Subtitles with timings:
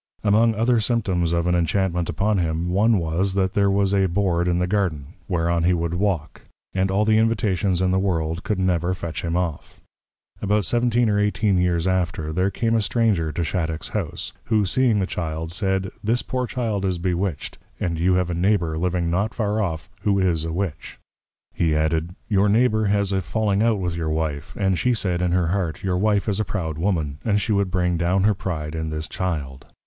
[0.23, 4.47] Among other Symptoms of an Inchantment upon him, one was, That there was a Board
[4.47, 6.41] in the Garden, whereon he would walk;
[6.73, 9.79] and all the Invitations in the World could never fetch him off.
[10.41, 14.97] About 17 or 18 years after, there came a Stranger to Shattock's House, who seeing
[14.97, 19.35] the Child, said, This poor Child is Bewitched; and you have a Neighbour living not
[19.35, 20.97] far off, who is a Witch.
[21.53, 25.21] He added, _Your Neighbour has had a falling out with your Wife; and she said,
[25.21, 28.33] in her Heart, your Wife is a proud Woman, and she would bring down her
[28.33, 29.67] Pride in this Child.